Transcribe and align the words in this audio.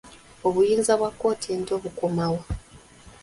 Obuyinza 0.47 0.91
bwa 0.99 1.09
kkooti 1.13 1.47
ento 1.55 1.73
bukoma 1.83 2.25
wa? 2.33 2.43